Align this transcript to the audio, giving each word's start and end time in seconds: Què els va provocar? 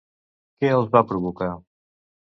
Què 0.63 0.71
els 0.77 0.89
va 0.97 1.05
provocar? 1.13 1.53